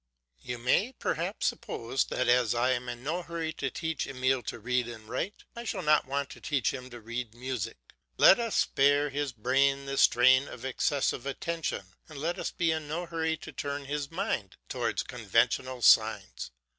[0.41, 4.57] You may perhaps suppose that as I am in no hurry to teach Emile to
[4.57, 7.77] read and write, I shall not want to teach him to read music.
[8.17, 12.87] Let us spare his brain the strain of excessive attention, and let us be in
[12.87, 16.49] no hurry to turn his mind towards conventional signs.